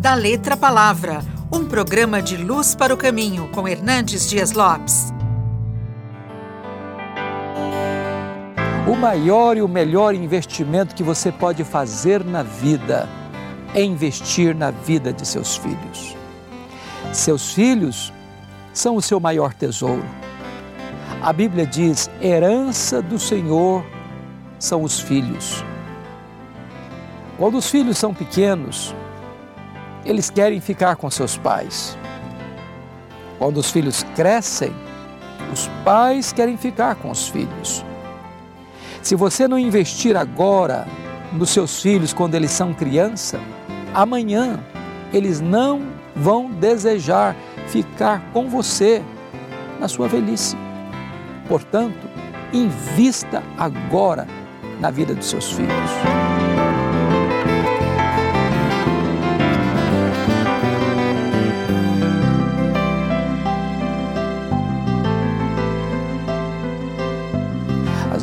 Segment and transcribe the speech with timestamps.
[0.00, 1.20] Da Letra Palavra,
[1.52, 5.12] um programa de luz para o caminho com Hernandes Dias Lopes.
[8.90, 13.06] O maior e o melhor investimento que você pode fazer na vida
[13.74, 16.16] é investir na vida de seus filhos.
[17.12, 18.10] Seus filhos
[18.72, 20.08] são o seu maior tesouro.
[21.20, 23.84] A Bíblia diz: herança do Senhor
[24.58, 25.62] são os filhos.
[27.36, 28.94] Quando os filhos são pequenos,
[30.04, 31.96] eles querem ficar com seus pais.
[33.38, 34.72] Quando os filhos crescem,
[35.52, 37.84] os pais querem ficar com os filhos.
[39.02, 40.86] Se você não investir agora
[41.32, 43.40] nos seus filhos quando eles são criança,
[43.94, 44.60] amanhã
[45.12, 45.82] eles não
[46.14, 47.34] vão desejar
[47.68, 49.02] ficar com você
[49.78, 50.56] na sua velhice.
[51.48, 52.08] Portanto,
[52.52, 54.26] invista agora
[54.80, 56.29] na vida dos seus filhos.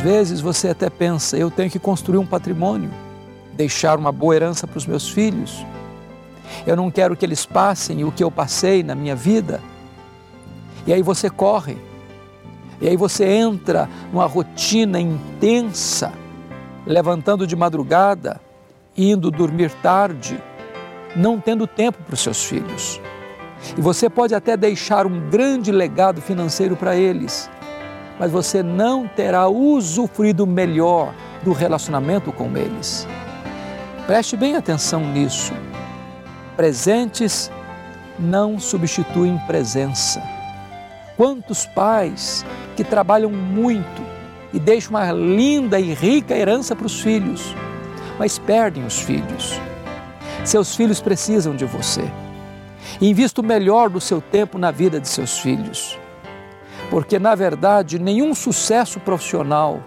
[0.00, 2.90] Vezes você até pensa, eu tenho que construir um patrimônio,
[3.52, 5.64] deixar uma boa herança para os meus filhos.
[6.66, 9.60] Eu não quero que eles passem o que eu passei na minha vida.
[10.86, 11.76] E aí você corre.
[12.80, 16.12] E aí você entra numa rotina intensa,
[16.86, 18.40] levantando de madrugada,
[18.96, 20.40] indo dormir tarde,
[21.14, 23.00] não tendo tempo para os seus filhos.
[23.76, 27.50] E você pode até deixar um grande legado financeiro para eles,
[28.20, 33.08] mas você não terá usufruído melhor do relacionamento com eles.
[34.06, 35.54] Preste bem atenção nisso.
[36.54, 37.50] Presentes
[38.18, 40.22] não substituem presença.
[41.16, 42.44] Quantos pais
[42.76, 44.02] que trabalham muito
[44.52, 47.54] e deixam uma linda e rica herança para os filhos,
[48.18, 49.58] mas perdem os filhos.
[50.44, 52.04] Seus filhos precisam de você.
[53.00, 55.98] Invista o melhor do seu tempo na vida de seus filhos.
[56.90, 59.80] Porque, na verdade, nenhum sucesso profissional,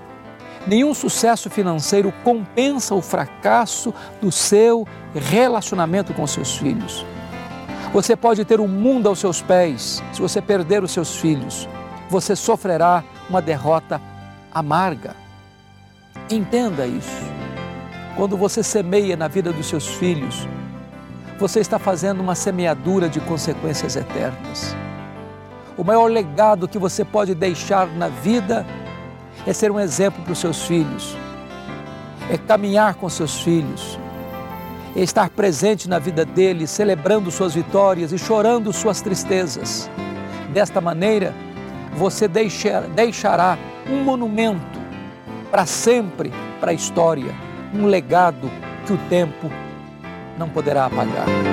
[0.66, 7.06] nenhum sucesso financeiro compensa o fracasso do seu relacionamento com seus filhos.
[7.92, 11.68] Você pode ter o um mundo aos seus pés, se você perder os seus filhos,
[12.10, 14.02] você sofrerá uma derrota
[14.52, 15.16] amarga.
[16.30, 17.24] Entenda isso.
[18.16, 20.48] Quando você semeia na vida dos seus filhos,
[21.38, 24.76] você está fazendo uma semeadura de consequências eternas.
[25.78, 28.66] O maior legado que você pode deixar na vida
[29.46, 31.18] é ser um exemplo para os seus filhos,
[32.30, 34.00] é caminhar com seus filhos,
[34.96, 39.90] é estar presente na vida deles, celebrando suas vitórias e chorando suas tristezas.
[40.54, 41.34] Desta maneira,
[41.96, 43.58] você deixará
[43.90, 44.80] um monumento
[45.50, 47.34] para sempre para a história,
[47.74, 48.50] um legado
[48.86, 49.50] que o tempo
[50.38, 51.53] não poderá apagar.